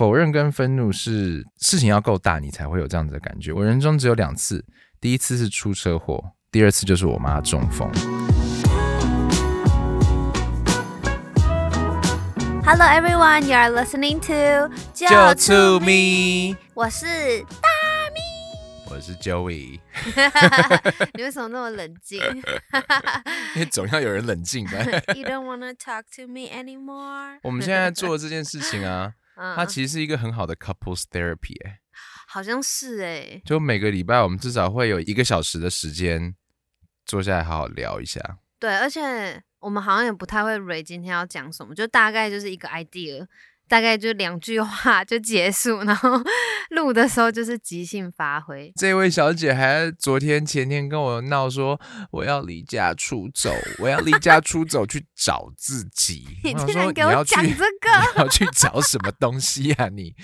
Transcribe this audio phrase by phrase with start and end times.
[0.00, 3.52] 否认跟愤怒是事情要够大，你才会有这样子的感觉。
[3.52, 4.64] 我人生只有两次，
[4.98, 7.86] 第一次是出车祸，第二次就是我妈中风。
[12.64, 17.04] Hello everyone, you are listening to 就 to me，我是
[17.60, 17.68] 大
[18.14, 18.20] 咪
[18.90, 19.80] 我是 Joey，
[21.12, 22.18] 你为什么那么冷静
[23.54, 24.78] 因为总要有人冷静吧。
[25.14, 27.38] You don't wanna talk to me anymore？
[27.42, 29.56] 我们现在做的这件事情啊，嗯。
[29.56, 31.80] 它其实是一个很好的 couples therapy，哎、
[32.28, 36.34] 好像是哎、就每个礼拜我们至少会有一个小时的时间
[37.06, 38.38] 坐下来好好聊一下。
[38.58, 43.26] 对，而且我们好像也不太会 r 今天要讲什么，就大概就是一个 idea，
[43.70, 46.20] 大概就两句话就结束，然后
[46.70, 48.72] 录的时候就是即兴发挥。
[48.74, 51.80] 这位小姐还昨天前天跟我闹说，
[52.10, 56.26] 我要离家出走，我要离家出走去找自己。
[56.42, 59.88] 你竟然给我讲这个，你要去找什么东西啊？
[59.88, 60.16] 你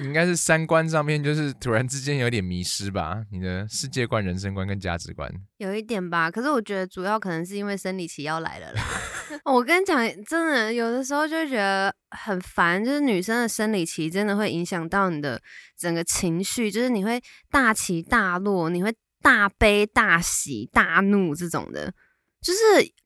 [0.00, 3.24] 你应该是三观上面就是突然之间有点迷失吧？
[3.32, 5.28] 你的世界观、人生观跟价值观。
[5.56, 8.82] 有一点吧，可是我觉得主要可能是因为生理期要来了啦。
[9.44, 15.40] 我跟你讲，真的有的时候就觉得很烦，就是女生的生理期真的会影响到你的
[15.76, 21.92] 整个情绪，就是你会大起大落，你会大悲大喜大怒这种的，
[22.40, 22.58] 就是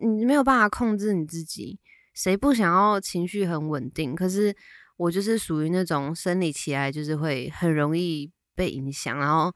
[0.07, 1.79] 你没有办法控制你自己。
[2.13, 4.15] 谁不想要情绪很稳定？
[4.15, 4.55] 可是
[4.97, 9.51] 我就是属于那种生理期来就是会很容易被影响，然后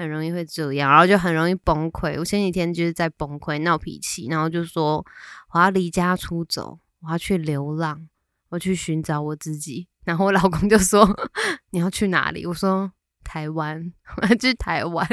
[0.00, 2.18] 很容易会这样，然后就很容易崩溃。
[2.18, 5.04] 我前几天就是在崩溃闹脾气，然后就说
[5.52, 8.08] 我要离家出走，我要去流浪，
[8.48, 9.86] 我去寻找我自己。
[10.04, 11.06] 然后我老公就说
[11.70, 12.46] 你要去哪里？
[12.46, 12.90] 我说
[13.22, 15.06] 台湾， 我要去台湾。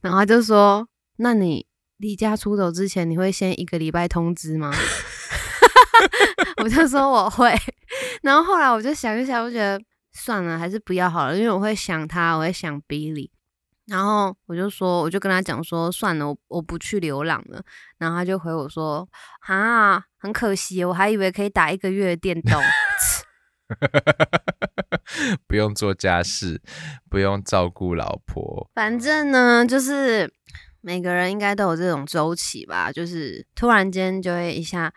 [0.00, 1.64] 然后他就说那你
[1.98, 4.74] 离家出走之前，你会先一个礼拜通知吗？
[6.62, 7.54] 我就说我会，
[8.22, 9.80] 然后后来我就想一想，我觉得
[10.12, 13.30] 算了，还是不要好了，因为我会想他，我会想 Billy。
[13.86, 17.62] 然后我就说，我就跟他讲说，算了，我我不去流浪了。
[17.98, 19.08] 然后他就回我说，
[19.40, 22.60] 啊，很可惜，我还以为可以打一个月的电动。
[25.46, 26.60] 不用做家事，
[27.08, 30.30] 不用照顾老婆，反正呢，就是
[30.80, 34.92] 每个人应该都有这种周期吧，就是突然间就会一下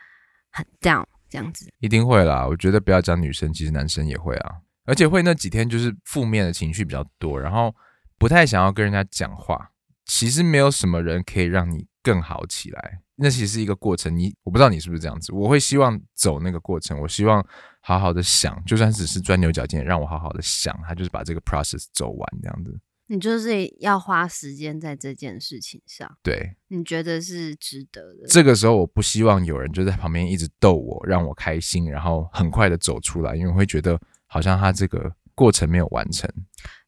[0.52, 1.72] 很 down 这样子。
[1.79, 2.46] 一定会啦。
[2.47, 7.73] 我觉得不要讲女生，其实男生也会啊，而且会那几天就是负面的情绪比较多，然后
[8.18, 9.72] 不太想要跟人家讲话。
[10.06, 14.16] 其实没有什么人可以让你更好起来，那其实是一个过程。
[14.16, 17.44] 你我不知道你是不是这样子，我会希望走那个过程，我希望
[17.81, 22.80] 好好的想，就算只是钻牛角尖，让我好好的想，他就是把这个 process 走完这样子。
[23.08, 28.28] 你就是要花时间在这件事情上，对，你觉得是值得的。
[28.28, 36.30] 这个时候我不希望有人就在旁边一直逗我，让我开心，然后很快的走出来，因为我会觉得好像他这个过程没有完成。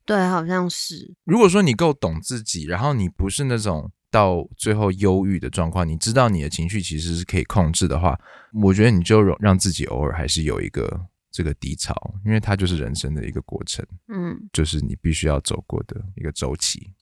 [0.07, 1.13] 对，好像是。
[1.25, 8.17] 如果说你够懂自己，然后你不是那种到最后忧郁的状况，你知道你的情绪其实是可以控制的话，
[8.63, 11.94] 我觉得你就让自己偶尔还是有一个这个低潮，
[12.25, 16.94] 因为它就是人生的一个过程，嗯，就是你必须要走过的一个周期。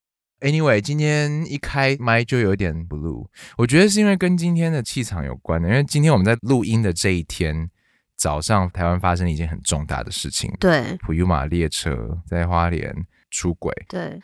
[0.41, 3.27] Anyway，今天一开麦就有点 blue，
[3.57, 7.69] 我觉得是因为跟今天的气场有关的，因为今天我们在录音的这一天
[8.15, 12.93] 早上，台湾发生了一件很重大的事情，对普悠玛列车在花莲
[13.29, 13.73] 出轨。
[13.87, 14.21] 对。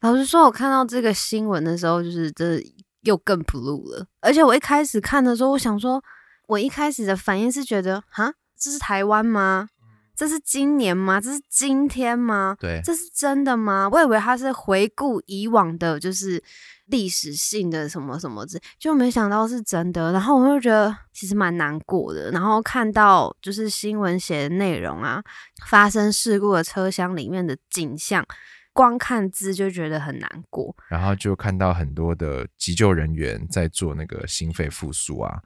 [0.00, 2.62] 老实说，我看到这个新闻的时候，就是这
[3.00, 4.06] 又更 blue 了。
[4.20, 6.00] 而且我一开始看的时候，我想说，
[6.46, 9.68] 我一开始的反应是觉得，哈，这是台湾吗？
[10.14, 11.20] 这是今年吗？
[11.20, 12.56] 这是今天吗？
[12.60, 13.88] 对，这是真的吗？
[13.90, 16.42] 我以为他是回顾以往的，就是
[16.88, 20.12] 历史性的什么什么之，就没想到是真的。
[20.12, 22.30] 然后我就觉得其实蛮难过的。
[22.30, 25.22] 然后看到就是新闻写的内容啊，
[25.66, 28.24] 发生事故的车厢里面的景象，
[28.72, 30.74] 光看字就觉得很难过。
[30.88, 35.40] 然后就看到很多的急救人员在做那个心肺复苏啊，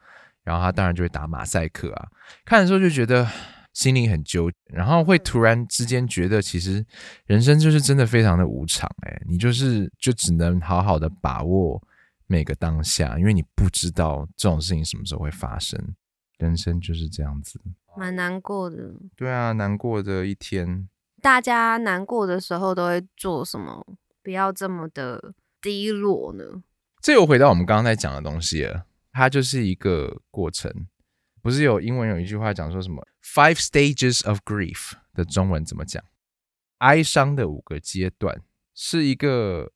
[0.44, 2.08] 然后他当然就会打马赛克啊，
[2.44, 3.28] 看的时候就觉得
[3.72, 6.84] 心里很纠结，然后会突然之间觉得，其实
[7.26, 11.82] 人生就是真的非常的无常、欸，你就是就只能好好的把握
[12.26, 15.78] 每个当下，因为你不知道这种事情什么时候会发生，
[16.38, 17.60] 人生就是这样子。
[17.96, 18.94] 蛮难过的。
[19.16, 20.88] 对啊，难过的一天，
[21.20, 23.86] 大家难过的时候都会做什么？
[24.22, 26.62] 不要这么的低落呢？
[27.00, 30.86] 这又回到我们刚刚在讲的东西了，它就是一个过程。
[31.42, 36.02] 不是有英文有一句话讲说什么 “five stages of grief” 的中文怎么讲？
[36.78, 38.42] 哀伤的五个阶段，
[38.74, 39.72] 是一个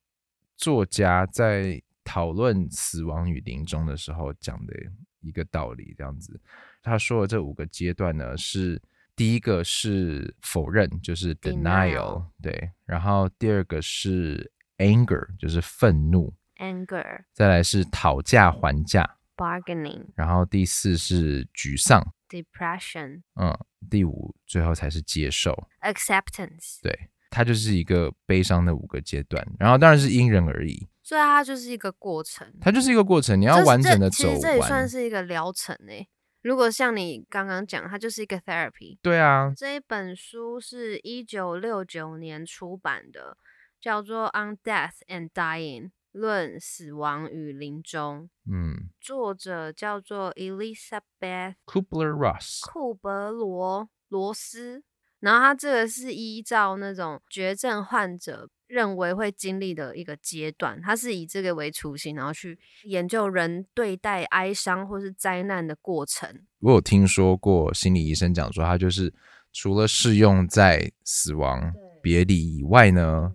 [0.56, 4.74] 作家在讨论死亡与临终的时候讲的
[5.20, 5.94] 一个道理。
[5.98, 6.40] 这样子，
[6.82, 8.80] 他说的这五个阶段呢，是
[9.14, 17.24] 第一个是否认，就是 Denial 对，然后第二个是 anger，就是愤怒，anger。
[17.32, 23.22] 再来是讨价还价，bargaining 然后第四是沮丧，depression。
[23.40, 23.56] 嗯，
[23.90, 32.52] 第五最后才是接受，acceptance，对，它就是一个悲伤的五个阶段，然后当然是因人而异，所以它就是一个过程。
[32.60, 36.08] 它就是一个过程，你你要完整的走其实这也算，是一个疗程诶。
[36.42, 38.96] 如果像你刚刚讲，它就是一个 therapy。
[39.02, 43.36] 对啊，这一本书是一九六九年出版的，
[43.80, 48.88] 叫做《On Death and Dying：论死亡与临终》，嗯。
[49.00, 54.82] 作者叫做 Elizabeth，Kubler-Ross，库伯罗罗斯。
[55.20, 66.44] 然后他这个是依照那种绝症患者认为会经历的一个阶段，他是以这个为雏形，然后去研究人对待哀伤或是灾难的过程。
[66.60, 69.14] 我有听说过心理医生讲说，他就是
[69.52, 71.72] 除了适用在死亡、
[72.02, 73.34] 别离以外呢，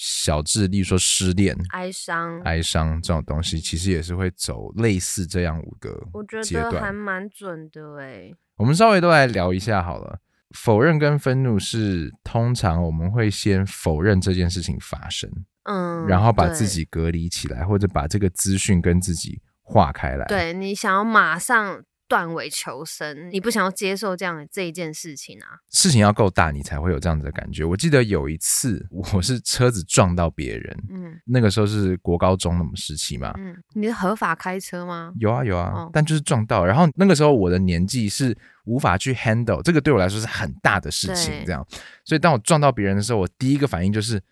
[0.00, 6.94] 小智，例如说失恋、哀伤，哀伤这种东西，其实也是会走类似这样五个我觉阶得还段。
[6.94, 8.32] 蛮准的诶。
[8.56, 10.20] 我们稍微都来聊一下好了。
[10.52, 15.28] 否认跟愤怒是通常我们会先否认这件事情发生，
[15.64, 20.24] 嗯，然后把对自己隔离起来，或者把这个资讯跟自己划开来。
[20.26, 25.60] 对你想要马上断尾求生，你不想要接受这样的这一件事情啊。
[25.70, 27.64] 事情要够大，你才会有这样子的感觉。
[27.64, 33.34] 我记得有一次，我是车子撞到别人，嗯那个时候是国高中那么时期嘛。
[33.36, 35.12] 嗯，你是合法开车吗？
[35.18, 41.66] 有啊有啊，哦但就是撞到，然后那个时候我的年纪是无法去 handle 这个，对我来说是很大的事情，对这样，
[42.04, 44.22] 所以当我撞到别人的时候，我第一个反应就是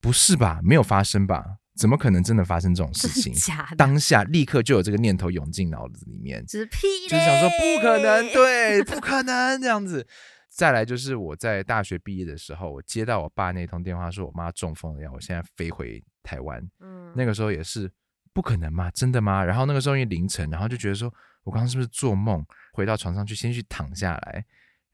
[0.00, 1.44] 不是吧，没有发生吧？
[1.76, 3.32] 怎么可能真的发生这种事情？
[3.38, 3.76] 假的？
[3.76, 10.06] 当下立刻就有这个念头涌进脑子里面，只是屁嘞，就是想说不可能，对，不可能这样子。
[10.50, 16.60] 再来就是我在大学毕业的时候，我接到我爸那通电话，说我妈中风了，要我现在飞回台湾。
[16.80, 17.90] 嗯，那个时候也是
[18.32, 19.44] 不可能嘛，真的吗？
[19.44, 21.12] 然后那个时候因为凌晨，然后就觉得说
[21.44, 22.44] 我刚刚是不是做梦？
[22.72, 24.44] 回到床上去，先去躺下来，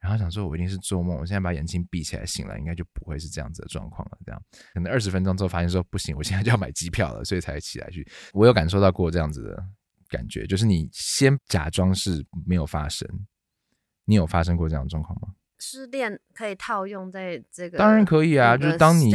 [0.01, 4.19] 然后想说我一定是做梦，我现在把眼睛闭起来醒来，应该就不会是这样子的状况了。
[4.25, 4.41] 这样
[4.75, 8.07] 可能二十分钟之后发现说不行，我现在就要买机票了，所以才起来去。
[8.33, 9.65] 我有感受到过这样子的
[10.09, 13.09] 感觉，就是你先假装是没有发生，
[14.05, 15.35] 你有发生过这样的状况吗？
[15.59, 19.11] 失恋可以套用在这个，当然可以啊，就是当你。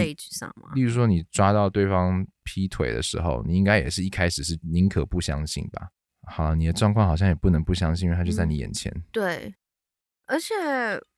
[0.74, 5.90] 例如说你抓到对方劈腿的时候，你应该也是一开始是宁可不相信吧？
[6.28, 8.92] 好，你的状况好像也不能不相信，因为他就在你眼前。
[9.12, 9.54] 对，
[10.32, 10.56] 而且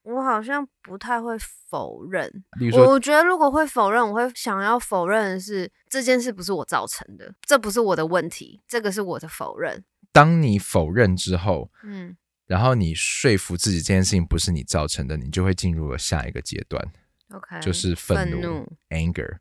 [0.01, 1.38] 我好像不太会
[1.69, 2.27] 否认。
[2.74, 9.86] 我觉得如果会否认，我会想要否认的是这件事不是我造成的，这不是我的问题，这个是我的否认。
[10.12, 12.18] 当你否认之后，嗯，
[12.48, 16.83] 然后你说服自己这件事情不是你造成的，你就会进入了下一个阶段
[17.30, 19.38] ，OK，就是愤怒愤怒 （anger），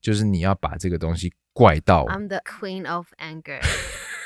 [0.00, 3.60] 就是你要把这个东西怪到 I'm the queen of anger,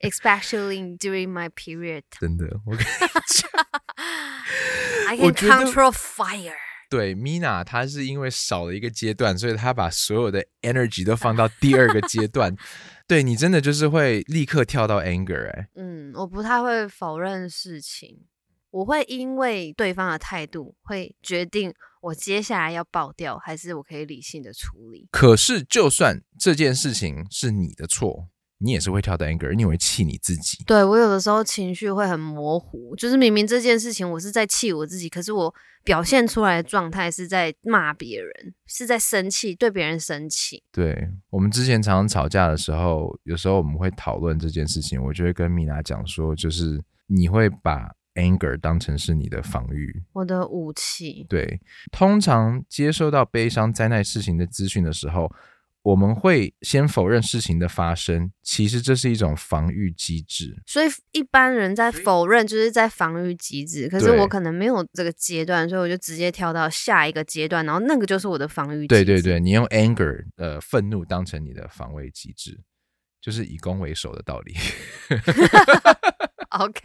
[0.00, 2.02] especially during my period.
[2.18, 2.84] 真的，我跟
[5.08, 6.54] I 我 can 觉得 control fire.
[6.90, 12.56] 对 Mina，她是因为少了一个阶段，所以她把所有的 energy 都放到第二个阶段。
[13.06, 18.26] 对你真的就是会立刻跳到 anger 哎、嗯，我不太会否认事情，
[18.70, 25.08] 我会因为对方的态度，会决定我接下来要爆掉，还是我可以理性的处理。
[25.10, 28.28] 可是就算这件事情是你的错，
[28.58, 30.62] 你也是会跳的 anger，你也会气你自己。
[30.66, 40.62] 对我有的时候情绪会很模糊，就是明明这件事情我是在气我自己，可是我表现出来的状态是在骂别人，是在生气，对别人生气。
[40.72, 50.02] 对我们之前常常吵架的时候，有时候我们会讨论这件事情，我就会跟米娜讲说，就是你会把 anger 当成是你的防御。
[50.12, 51.60] 我的武器，对，
[51.92, 55.32] 通常接收到悲伤、灾难事情的资讯的时候，
[55.82, 60.62] 我们会先否认事情的发生，其实这是一种防御机制。
[60.66, 68.88] 所以一般人在否认就是在防御机制，可是我可能没有这个阶段，所以我就直接跳到下一个阶段，然后那个就是我的防御机制。
[68.88, 72.60] 对对对，你用 anger 呃愤怒当成你的防卫机制，
[73.22, 74.54] 就是以攻为守的道理。
[76.58, 76.80] OK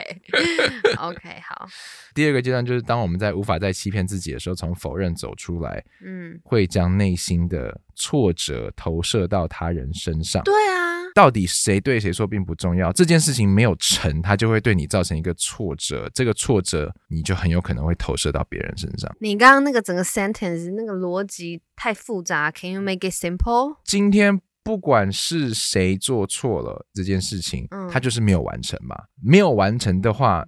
[0.99, 1.67] OK 好，
[2.13, 10.43] 第二个阶段就是当我们在无法再欺骗自己的时候，从否认走出来，嗯，会将内心的挫折投射到他人身上。
[10.43, 19.09] 对啊，到底谁对谁错并不重要，这件事情没有成，它就会对你造成一个挫折，这个挫折你就很有可能会投射到别人身上。
[19.21, 23.77] 你刚刚那个整个 sentence 那个逻辑太复杂，Can you make it simple？
[23.85, 28.95] 今天不管是谁做错了这件事情，他就是没有完成嘛。
[29.21, 30.45] 没有完成的话，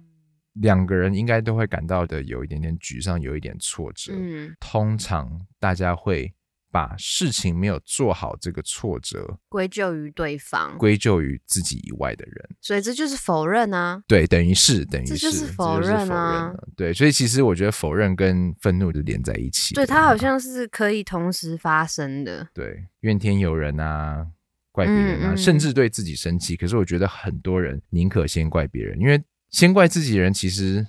[0.54, 4.14] 两个人应该都会感到的有一点点沮丧，有一点挫折。
[4.16, 6.32] 嗯，通常大家会
[6.70, 12.48] 把事情没有做好这个挫折归咎于对方，归咎于自己以外的人。
[12.60, 14.02] 所以这就是否认啊。
[14.06, 19.80] 对，等于是等于这是就是否认啊了对，所以其实我觉得否认跟愤怒就连在一起的。
[19.82, 22.46] 对，它好像是可以同时发生的。
[22.52, 24.26] 对怨天尤人啊，
[24.70, 26.56] 怪别人啊，嗯嗯甚至对自己生气。
[26.56, 30.86] 可是我觉得很多人宁可先怪别人，因为先怪自己的人其实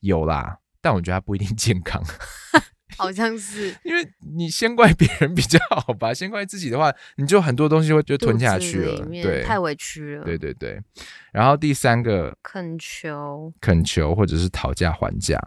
[0.00, 2.00] 有啦，但我觉得他不一定健康。
[2.96, 10.24] 好像是因为你先怪别人比较好吧，先怪自己的话，你就很多东西会就吞下去了对，太委屈了。
[10.24, 10.80] 对对对。
[11.32, 15.38] 然后第三个恳求，恳求或者是讨价还价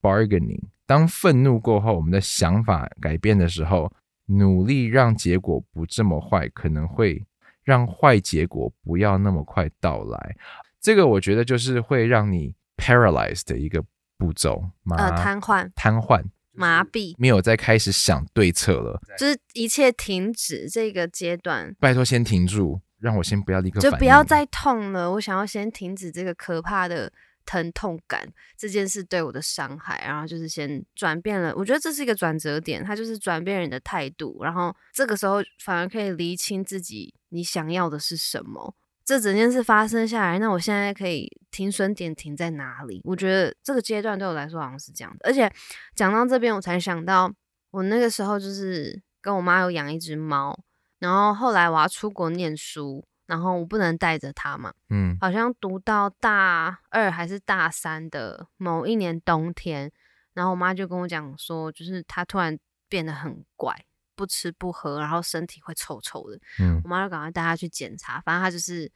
[0.00, 0.60] （bargaining）。
[0.86, 3.90] 当愤怒过后，我们的想法改变的时候，
[4.26, 7.24] 努力让结果不这么坏，可能会
[7.62, 10.36] 让坏结果不要那么快到来。
[10.80, 13.82] 这个我觉得就是会让你 paralyzed 的一个
[14.18, 19.00] 步骤，麻呃，瘫痪、瘫痪，麻痹，没有再开始想对策了。
[19.18, 25.10] 就是一切停止这个阶段，拜托先停住，让我先不要立刻就不要再痛了。
[25.12, 27.12] 我想要先停止这个可怕的
[27.44, 31.52] 疼痛感，这件事对我的伤害，然后就是先转变了。
[31.56, 38.74] 我觉得这是一个转折点，它就是转变人的态度，然后这个时候反而可以厘清自己你想要的是什么。
[39.12, 43.02] 这整件事发生下来，那我现在可以停损点停在哪里？
[43.04, 45.28] 我觉得这个阶段对我来说好像是这样的。
[45.28, 45.52] 而且
[45.94, 47.30] 讲到这边，我才想到
[47.72, 50.58] 我那个时候就是跟我妈有养一只猫，
[50.98, 59.92] 然后后来我要出国念书，然后我不能带着它嘛，嗯好像读到大二还是大三的某一年冬天，
[60.32, 63.76] 然后我妈就跟我讲说，就是它突然变得很怪，
[64.14, 66.38] 不吃不喝，然后身体会臭臭的。
[66.60, 68.90] 嗯我妈就赶快带她去检查，反正她就是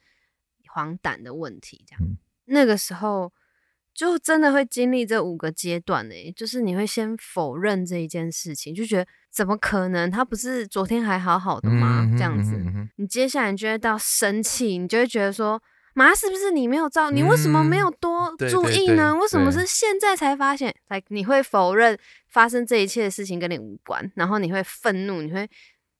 [0.69, 2.03] 黄疸的问题，这样。
[2.03, 2.17] 嗯
[2.49, 3.33] 那个时候
[3.93, 10.11] 就真的会经历这五个阶段呢、就是你会先否认这一件事情，就觉得怎么可能？
[10.11, 12.07] 他不是昨天还好好的吗？
[12.17, 12.57] 这样子，
[12.97, 15.63] 你接下来你就会到生气，你就会觉得说。
[15.99, 17.11] 妈，是不是你没有照？
[17.11, 19.17] 你为什么没有多嗯对注对对意呢？
[19.17, 20.75] 为什么是现在才发现？
[20.89, 21.99] 来，你会否认
[22.29, 25.49] 发生这一切的事情跟你无关，然后你会愤怒，你会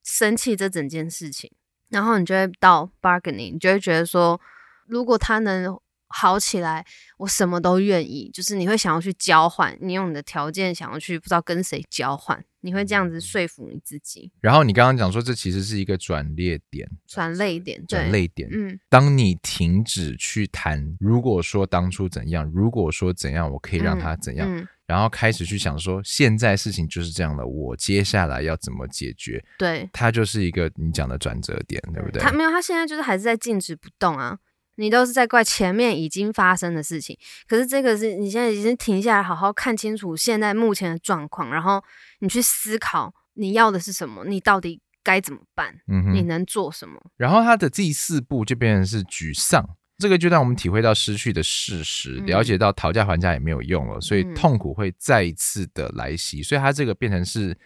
[0.03, 1.51] 生气这整件事情，
[1.89, 4.39] 然后你就会到 bargaining，你就会觉得说，
[4.85, 5.75] 如果他能
[6.09, 6.85] 好起来，
[7.17, 8.29] 我什么都愿意。
[8.33, 18.47] 就是你会想要去交换，你用你的条件想要去不知道跟谁交换，你会这样嗯子说服你自己，然后你刚刚讲说，这其实是一个转捩点，转泪点，转泪点。
[18.51, 29.43] 嗯当你停止去谈，如果说当初怎样，如果说怎样，我可以让他怎样，嗯，然后开始去想说，现在事情就是这样了，我接下来要怎么解决？
[29.57, 32.21] 对，它就是一个你讲的转折点，对不对？
[32.21, 34.39] 他没有，他现在就是还是在静止不动啊。
[34.77, 37.17] 你都是在怪前面已经发生的事情，
[37.47, 41.83] 可是这个是你现在已经停下来，好好看清楚现在目前的状况，然后
[42.19, 46.13] 你去思考你要的是什么，你到底该怎么办，嗯哼。
[46.13, 46.99] 你能做什么？
[47.17, 49.67] 然后他的第四步就变成是沮丧。
[49.99, 56.43] 这个就让我们体会到失去的事实，嗯了解到讨价还价也没有用了，所以嗯痛苦会再一次的来袭。
[56.43, 57.57] 所以它这个变成是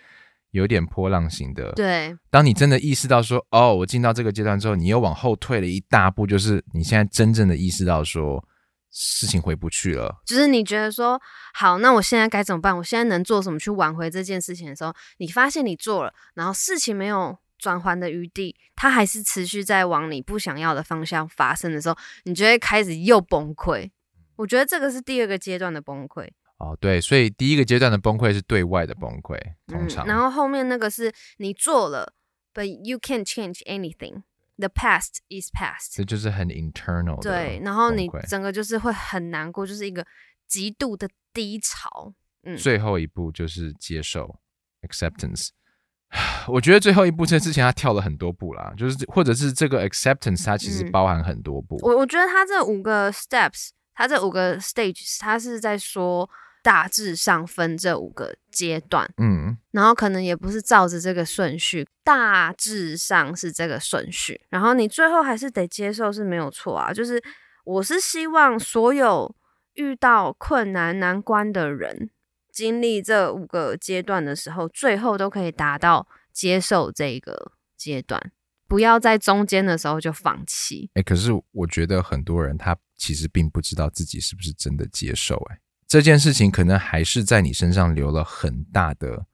[0.52, 1.72] 有点波浪形的。
[1.74, 8.46] 对，当你真的意识到说，哦，我进到这个阶段之后，你又往后退了一大步，就是你现在真正的意识到说
[8.92, 10.22] 事情回不去了。
[10.26, 11.20] 就是你觉得说，
[11.54, 12.78] 好，那我现在该怎么办？
[12.78, 23.92] 我现在能做什么去挽回这件事情的时候，你发现你做了，然后事情没有转圜的余地，它还是持续在往你不想要的方向发生的时候，你就会开始又崩溃。
[24.38, 26.28] 我觉得这个是第二个阶段的崩溃，
[26.62, 29.36] 哦，对，所以第一个阶段的崩溃是对外的崩溃，
[29.68, 32.14] 通嗯常，，然后后面那个是你做了
[32.54, 34.22] ，but you can't change anything.
[34.58, 35.96] The past is past.
[35.96, 40.06] 这就是很 internal 的对，然后你整个就是会很难过，就是一个
[40.48, 42.14] 极度的低潮。
[42.44, 44.40] 嗯，最后一步就是接受
[44.84, 45.50] acceptance。
[46.48, 51.80] 我觉得最后一步这之前他跳了很多步啦，就是或者是这个 acceptance 它其实嗯包含很多步。
[51.82, 56.30] 我我觉得他这五个 steps，他这五个 stages，他是在说
[56.62, 66.94] 大致上分这五个阶段，嗯，然后可能也不是照着这个顺序，大致上是这个顺序，然后你最后还是得接受是没有错啊。
[66.94, 67.22] 就是
[67.64, 69.36] 我是希望所有
[69.74, 72.10] 遇到困难难关的人，
[72.52, 78.32] 经历这五个阶段的时候，最后都可以达到接受这个阶段，
[78.68, 80.90] 不要在中间的时候就放弃。
[80.94, 85.60] 哎，可是我觉得很多人他其实并不知道自己是不是真的接受、哎，
[85.92, 89.26] 这件事情可能还是在你身上留了很大的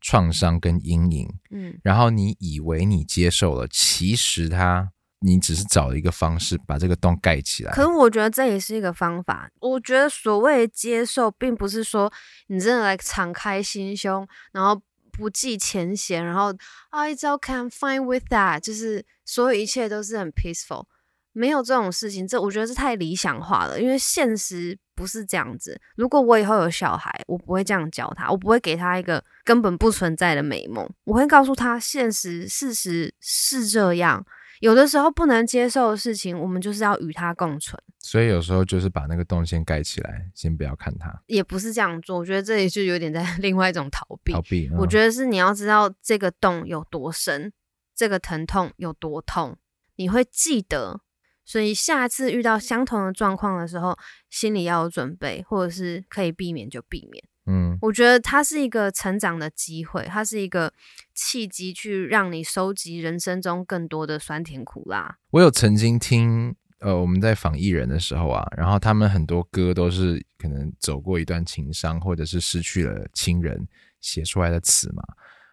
[0.00, 7.72] 创伤跟阴影，嗯然后你以为你接受了，其实它你只是找了一个方式把这个洞盖起来。
[7.72, 9.50] 可是我觉得这也是一个方法。
[9.58, 12.12] 我觉得所谓接受，并不是说
[12.46, 14.80] 你真的来敞开心胸，然后
[15.10, 16.54] 不计前嫌，然后
[16.90, 20.86] 啊，it's okay, I'm fine with that，就是所有一切都是很 peaceful。
[21.34, 25.78] 没有这种事情，这我觉得是太理想化了，因为现实不是这样子。
[25.96, 34.24] 如果我以后有小孩，我不会这样教他，我不会给他一个根本不存在的美梦，我会告诉他，现实事实是这样。
[34.60, 37.78] 有的时候不能接受的事情，我们就是要与它共存。
[37.98, 41.12] 所以有时候就是把那个洞先盖起来，先不要看它。
[41.26, 44.32] 也不是这样做，我觉得这里就有点在 另外一种逃避。
[44.32, 47.52] 逃避，我觉得是你要知道这个洞有多深，
[47.94, 49.56] 这个疼痛有多痛，
[49.96, 51.00] 你会记得。
[51.44, 53.96] 所以下次遇到相同的状况的时候，
[54.30, 57.24] 心里要有准备，或者是可以避免就避免。
[57.46, 60.72] 嗯，我觉得它是一个成长的机会，它是一个
[61.14, 65.18] 契机，去让你收集人生中更多的酸甜苦辣。
[65.30, 73.68] 我有曾经听，呃，我们在访艺人的时候啊，然后他们很多歌都是可能走过一段情伤，或者是失去了亲人
[74.00, 75.02] 写出来的词嘛。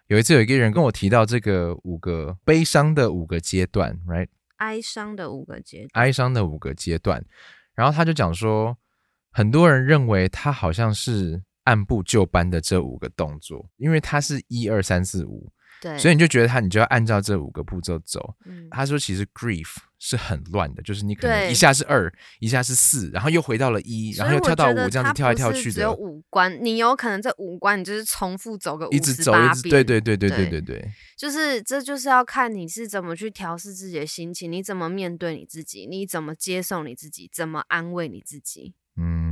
[0.08, 4.28] 有一次有一个人跟我提到这个五个悲伤的五个阶段，right？
[4.62, 7.26] 哀伤的五个阶，哀伤的五个阶段，
[7.74, 8.78] 然后他就讲说，
[9.32, 15.52] 很多人认为他好像是按部就班的这五个动作，因为他是一二三四五。
[15.82, 18.36] 对，所以你就觉得他，你就要按照这五个步骤走。
[18.70, 25.74] 他说，其实 grief 是很乱的，就是你可能一下是二，一下是四，然后又回到了一，然后又跳到五，这样子跳来跳去的。
[25.74, 38.76] 只有五关，你有可能这五关你就是重复走个一直走一直对对对对对对对，就是这就是要看你是怎么去调试自己的心情，你怎么面对你自己，你怎么接受你自己，怎么安慰你自己。
[38.96, 39.31] 嗯。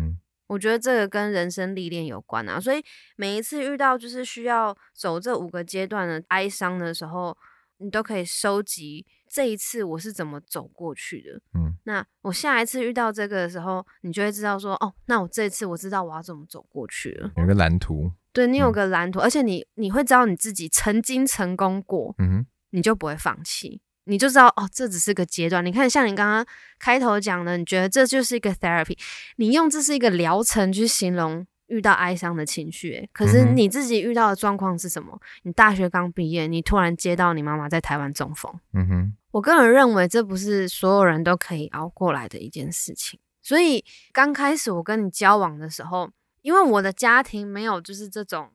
[0.50, 2.84] 我觉得这个跟人生历练有关啊，所以
[3.16, 7.38] 每一次遇到就是需要走这五个阶段的哀伤的时候，
[7.78, 11.40] 你都可以收集这一次我是怎么走过去的。
[11.54, 17.32] 嗯，那我下一次遇到这个的时候，你就会知道说，哦，那我这次我知道我要怎么走过去了。
[17.38, 23.82] 有个蓝图，对你有个蓝图，而且你你会知道你自己曾经成功过，嗯，你就不会放弃。
[24.10, 25.64] 你就知道哦，这只是个阶段。
[25.64, 26.46] 你看，像你刚刚
[26.80, 28.98] 开头讲的，你觉得这就是一个 therapy，
[29.38, 33.08] 你用这是一个疗程去形容遇到哀伤的情绪。
[33.14, 35.18] 可是你自己遇到的状况是什么？
[35.44, 38.52] 你大学刚毕业，你突然接到你妈妈在台湾中风。
[38.74, 43.20] 嗯哼，我个人认为这不是所有人都可以熬过来的一件事情。
[43.42, 46.10] 所以刚开始我跟你交往的时候，
[46.42, 48.50] 因为我的家庭没有就是这种。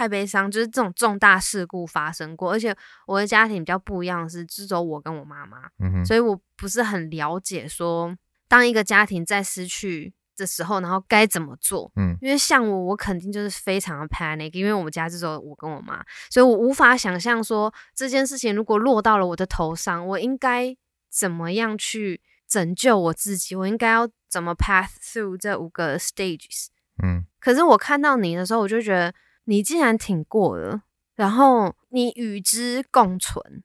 [0.00, 2.74] 太悲伤，就是这种重大事故发生过，而且
[3.06, 8.16] 我的家庭比较不一样，是只有我跟我妈妈，嗯所以我不是很了解说，
[8.48, 11.92] 当一个家庭在失去的时候，然后该怎么做。
[11.96, 20.74] 嗯，因为像我，我肯定就是非常的 panic，因为我们家只有我跟我妈，所以我无法想象说这件事情如果落到了我的头上，我应该
[21.10, 26.68] 怎么样去拯救我自己，我应该要怎么 pass through 这五个 stages。
[27.02, 29.12] 嗯，可是我看到你的时候，我就觉得。
[29.50, 30.82] 你既然挺过了，
[31.16, 33.64] 然后你与之共存，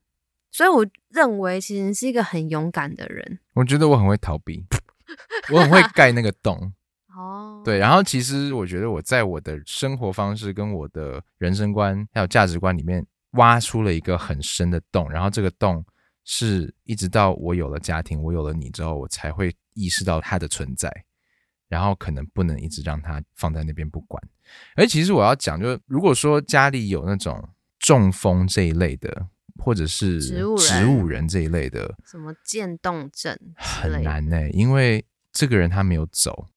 [0.49, 3.37] 所以我认为其实是一个很勇敢的人。
[3.53, 4.65] 我觉得我很会逃避，
[5.53, 6.73] 我很会盖那个洞。
[7.15, 15.85] 哦，对，然后其实我觉得我在我的生活方式、跟我的人生观还有价值观里面挖出了一个很深的洞，然后这个洞
[16.23, 21.04] 是一直到我有了家庭，我有了你之后，我才会意识到它的存在。
[21.75, 24.23] 然后可能不能一直让它放在那边不管，
[24.77, 36.47] 而其实我要讲，就是如果说家里有那种中风这一类的，或者是植物人这一类的，什么渐冻症，很难呢，因为这个人他没有走，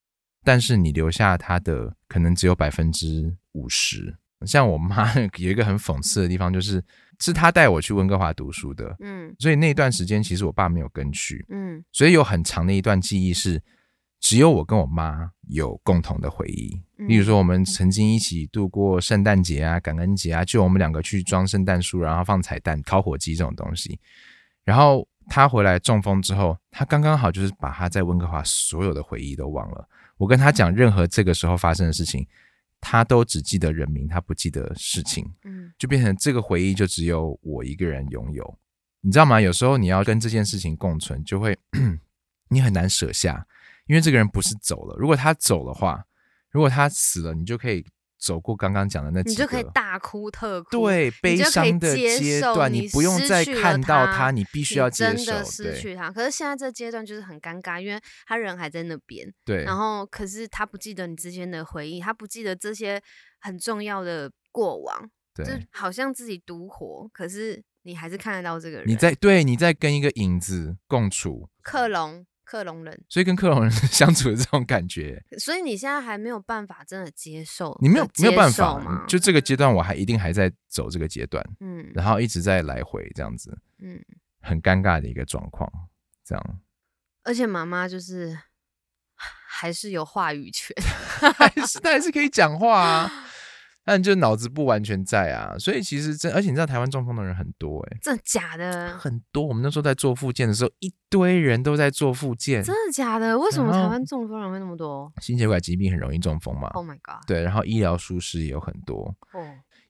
[0.45, 4.19] 但是你留下他的可能只有百分之五十。
[4.47, 6.81] 像我妈 有一个很讽刺的地方，就是
[7.19, 13.61] 是她带我去温哥华读书的，嗯，所以那段时间其实我爸没有跟去，嗯，所以有很长的一段记忆是。
[14.21, 23.99] 只有我跟我妈有共同的回忆，例如说我们曾经一起度过圣诞节啊、感恩节啊，就我们两个去装圣诞树，然后放彩蛋、烤火鸡这种东西。
[24.65, 29.89] 然后他回来中风之后，他刚刚好就是把他在温哥华所有的回忆都忘了。
[30.17, 32.27] 我跟他讲任何这个时候发生的事情，
[32.81, 35.25] 他都只记得人名，他不记得事情。
[35.45, 38.59] 嗯，就变成这个回忆就只有我一个人拥有，
[39.01, 39.41] 你知道吗？
[39.41, 41.57] 有时候你要跟这件事情共存，就会
[42.51, 43.47] 你很难舍下。
[43.88, 46.05] 因为这个人不是走了，如果他走的话，
[46.51, 47.85] 如果他死了，你就可以
[48.18, 56.11] 走过刚刚讲的那几个，你就可以大哭特哭，对，悲伤的阶段，你不用再看到他，你必须要接受，真的失去他。
[56.11, 63.03] 可是现在这阶段就是很尴尬，因为他人还在那边，对，然后可是他不记得你之间的回忆，他不记得这些
[63.40, 65.11] 很重要的过往。
[65.35, 68.88] 就对，好像自己独活，可是你还是看得到这个人。
[68.88, 79.01] 你在对你在跟一个影子共处，克隆克隆人，所以跟克隆人 相处的这种感觉，所以你现在还没有办法真的接受，你没有没有办接受吗？
[79.01, 79.07] 法，？
[79.07, 84.03] 就这个阶段我还一定还在走这个阶段，嗯然后一直在来回这样子，嗯，
[84.41, 85.71] 很尴尬的一个状况，
[86.25, 86.61] 这样。
[87.25, 88.39] 而且妈妈就是
[89.15, 90.75] 还是有话语权，
[91.37, 93.28] 还是她还是可以讲话啊，
[93.90, 98.90] 但就脑子不完全在啊，所以其实真，而且你知道台湾中风的人很多哎、真的假的？
[98.98, 99.46] 很多。
[99.46, 103.38] 我们那时候在做复健的时候，一堆人都在做复健，真的假的？
[103.38, 106.68] 为什么台湾中风人会那么多心血管疾病很容易中风嘛。
[106.74, 107.27] ？Oh my god！
[107.27, 109.40] 对，然后医疗疏失也有很多，哦，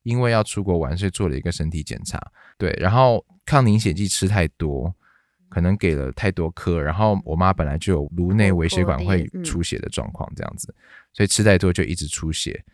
[0.04, 2.24] 因为要出国玩，所以做了一个身体检查。
[2.56, 4.94] 对，然后抗凝血剂吃太多，
[5.48, 10.72] 可能给了太多颗，然后我妈本来就有颅内微血管会出血的状况，这样子，
[11.12, 12.64] 所以吃太多就一直出血。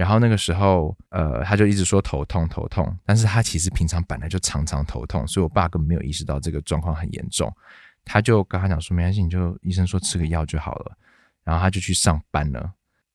[0.00, 7.54] 然后那个时候，呃，他就一直说头痛头痛，但是他其实平常本来就常常头痛，所以我爸根本没有意识到这个状况很严重。
[8.02, 10.96] 他就跟他讲说，没关系，你就医生说吃个药就好了。
[11.44, 12.72] 然后他就去上班了，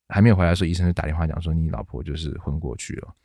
[0.09, 3.15] 还没有回来的时候，医生就打电话讲说你老婆就是昏过去了。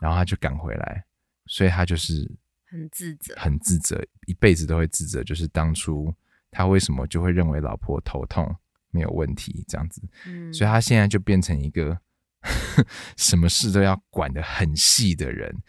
[0.00, 1.04] 然后他就赶回来，
[1.46, 2.30] 所以他就是
[2.70, 3.34] 很自责。
[3.36, 6.14] 很自责，一辈子都会自责，就是当初
[6.48, 8.54] 他为什么就会认为老婆头痛
[8.92, 11.98] 没有问题这样子，嗯，所以他现在就变成一个
[13.16, 15.62] 什么事都要管得很细的人。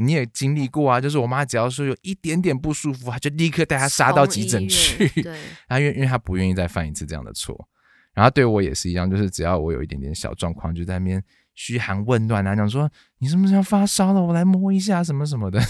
[0.00, 5.08] 你也经历过啊，就是我妈只要说有一点点不舒服，她就立刻带她杀到急诊去。
[5.22, 7.68] 对， 她因为因为她不愿意再犯一次这样的错，
[8.14, 11.20] 然后对我也是一样，就是只要我有一点点小状况，就在那边
[11.54, 15.60] 嘘寒问暖啊，讲说你是不是要发烧了，我来摸一下什么什么的。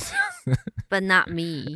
[0.91, 1.73] But not me,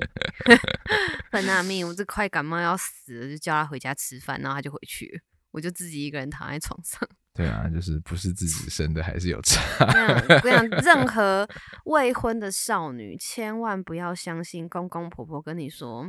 [1.30, 1.86] but not me。
[1.86, 5.20] 我这快感冒要死了，就叫他回家吃饭，然后他就回去了，
[5.52, 7.08] 我就自己一个人躺在床上。
[7.34, 9.60] 对啊，就是不是自己生的还是有差。
[9.80, 11.48] 我跟你讲， 任何
[11.86, 16.06] 未婚的少女千万不要相信公公婆婆跟你说，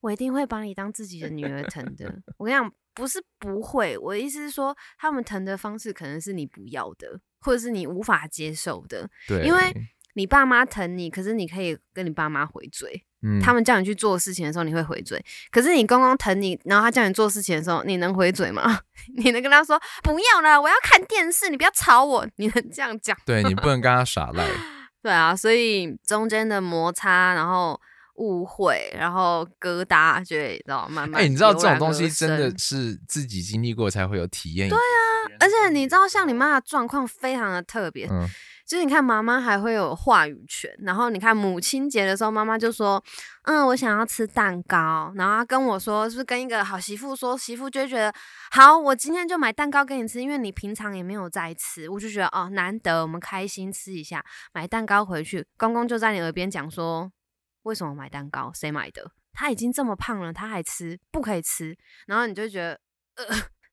[0.00, 2.22] 我一定会把你当自己的女儿疼的。
[2.38, 9.08] 我跟你讲，不是不会，我的意思是说，他们疼的方式可能是你不要的，或者是你无法接受的。
[9.26, 9.60] 对，因为
[10.18, 13.04] 你爸妈疼你，可是你可以跟你爸妈回嘴。
[13.20, 15.18] 嗯他们叫你去做事情的时候，你会回嘴；
[15.50, 18.80] 可是你公公疼你，然后他叫你做事情的时候，你能回嘴吗？
[19.16, 22.26] 你能跟他说不要了，我要看电视，你不要吵我？
[22.36, 23.16] 你能这样讲？
[23.24, 24.44] 对你不能跟他耍赖。
[25.02, 27.80] 对啊，所以中间的摩擦，然后
[28.16, 31.22] 误会，然后疙瘩，就会知道慢慢。
[31.22, 32.52] 哎、你知道这种东西真的。
[32.58, 34.68] 是自己经历过才会有体验。
[34.68, 34.82] 对啊，
[35.40, 38.28] 而且你知道，像你妈的状况非常的特别，嗯，
[38.68, 43.02] 就是你看妈妈还会有话语权，然后你看母亲节的时候，妈妈就说
[43.44, 48.12] ：“嗯，我想要吃蛋糕。”然后她跟我说，是不是跟一个好媳妇说，媳妇就觉得
[48.50, 57.10] 好，我今天就买蛋糕给你吃，因为你平常也没有在吃，我就觉得哦，难得我们开心吃一下，买蛋糕回去，公公就在你耳边讲说
[57.64, 58.52] ：“为什么买蛋糕？
[58.54, 59.10] 谁买的？
[59.32, 61.74] 他已经这么胖了，他还吃，不可以吃。”
[62.06, 62.78] 然后你就觉得
[63.16, 63.24] 呃。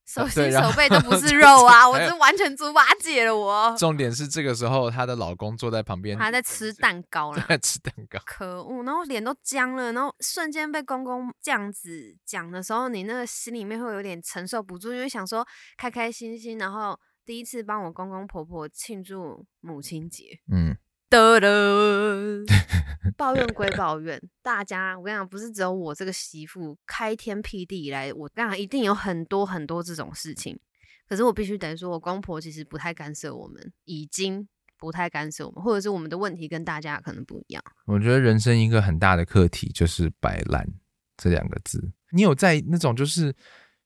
[0.05, 1.89] 手心手背都不是肉啊！
[1.89, 3.75] 我是完全猪八戒了我。
[3.77, 8.19] 重点是这个时候她的老公坐在旁边，还在吃蛋糕了， 在吃蛋糕。
[8.25, 8.83] 可恶！
[8.83, 20.77] 然后脸都僵了，然后瞬间被公公这样子讲的时候，你那个心里面会有点承受不住，因为想说开开心心，然后第一次帮我公公婆婆庆祝母亲节，嗯，
[21.15, 22.43] 得了，
[23.15, 30.59] 抱怨归抱怨，大家我跟你讲，不是只有我这个媳妇开天辟地以来，我跟你讲一定有很多很多这种事情。
[31.07, 34.45] 可是我必须得说，我公婆其实不太干涉我们，已经
[34.77, 37.63] 不太干涉我们，或者是我们的问题跟大家可能不一样。
[37.85, 40.67] 我觉得人生一个很大的课题就是摆烂
[41.15, 41.93] 这两个字。
[42.11, 43.33] 你有在那种就是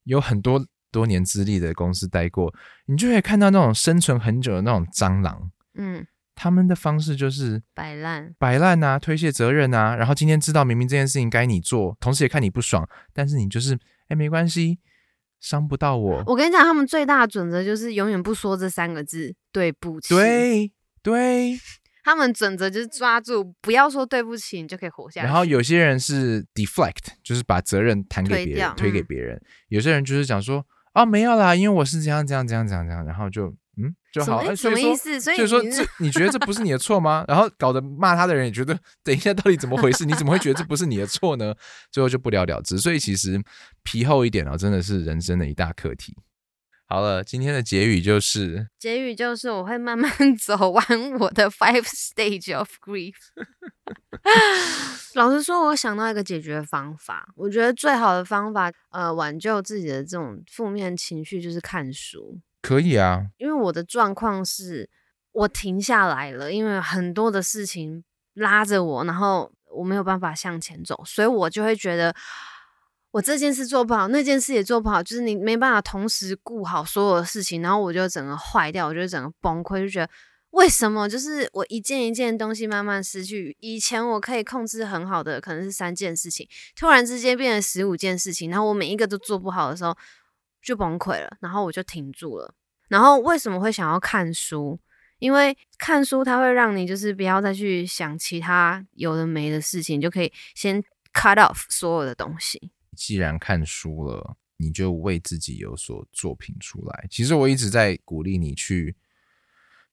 [0.05, 2.51] 有很多多年资历的公司待过，
[2.87, 6.07] 你就会看到那种生存很久的那种蟑螂，嗯，
[6.41, 14.79] 他们的方式就是摆烂，摆烂啊，推卸责任啊，然后今天知道明明这件事情该你做，同时也看你不爽，但是你就是哎没关系，
[15.41, 16.23] 伤不到我。
[16.25, 20.71] 我跟你讲，他们最大的准则就是永远不说这三个字“对不起”。，对
[21.03, 21.59] 对，
[22.05, 25.27] 他们准则就是抓住，不要说对不起，你就可以活下来。
[25.27, 29.41] 然后有些人是 deflect，就是把责任弹给别人，推给嗯别人。
[29.67, 34.43] 有些人就是讲说，哦，没有啦，因为我是这样这样这样这样这样，然后就嗯就好。
[34.55, 35.19] 什么意思？
[35.19, 37.23] 所以所以说你这你觉得这不是你的错吗？
[37.27, 40.05] 然后搞得骂他的人也觉得，等一下到底怎么回事？
[40.05, 41.53] 你怎么会觉得这不是你的错呢？
[41.91, 42.77] 最后就不了了之。
[42.77, 43.41] 所以其实
[43.83, 46.15] 皮厚一点啊，真的是人生的一大课题。
[46.87, 50.83] 好了，今天的结语就是，结语就是我会慢慢 走完
[51.19, 53.13] 我的 five stage of grief。
[55.13, 62.39] 老实说，我想到一个解决方法，我觉得最好的方法，呃，挽救自己的这种负面情绪就是看书。
[62.61, 64.89] 可以啊，因为我的状况是，
[65.31, 72.13] 我停下来了，因为很多的事情拉着我，然后我没有办法向前走，所以我就会觉得
[73.11, 80.09] 我这件事做不好，那件事也做不好，就是你没办法同时顾好所有的事情，然后我就整个坏掉，我就整个崩溃，就觉得
[80.51, 81.07] 为什么？
[81.07, 89.95] 就是我一件一件东西慢慢失去，以前我可以控制很好的可能是三件事情，突然之间变成十五件事情，然后我每一个都做不好的时候
[90.61, 92.53] 就崩溃了，然后我就停住了。
[92.87, 94.79] 然后为什么会想要看书？
[95.19, 100.81] 因为看书它会让你就是不要再去想其他有的没的事情，就可以先
[101.13, 102.71] cut off 所有的东西。
[102.95, 107.07] 既然看书了，你就为自己有所作品出来。
[107.09, 108.95] 其实我一直在鼓励你去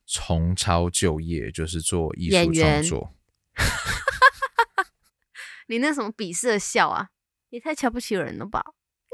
[0.07, 3.13] 重操旧业，就是做艺术创作。
[5.69, 7.09] 你那什么鄙视的笑啊？
[7.51, 8.63] 也太瞧不起人了吧！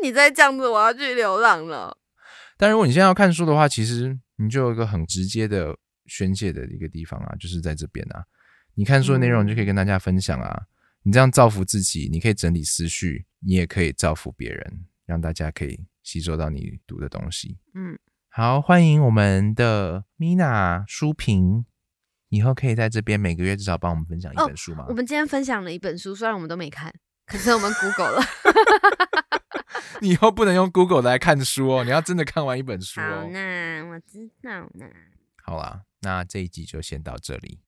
[0.02, 1.96] 你再这样子，我要去流浪了。
[2.56, 8.24] 但如果你现在要看书的话，其实你就有一个很直接的宣泄的一个地方啊，就是在这边啊。
[8.74, 10.62] 你看书的内容，你就可以跟大家分享啊。
[11.04, 17.58] 你这样造福自己，你可以整理思绪，你也可以造福别人，让大家可以吸收到你读的东西。
[17.74, 21.66] 嗯，好，欢迎我们的 Mina 书评，
[22.28, 24.86] 以后可以在这边每个月至少帮我们分享一本书吗？
[24.88, 26.94] 我们今天分享了一本书，虽然我们都没看，
[27.26, 28.22] 可是我们 Google 了。
[30.00, 33.04] 你以后不能用 Google 来看书哦，你要真的看完一本书哦。
[33.04, 34.88] 好啦，我知道啦。
[35.44, 37.60] 好啦，那这一集就先到这里。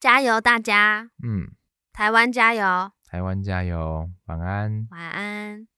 [0.00, 1.10] 加油，大家！
[1.22, 1.52] 嗯，
[1.92, 2.92] 台湾加油！
[3.06, 4.10] 台湾加油！
[4.26, 4.86] 晚安。
[4.90, 5.70] 晚安。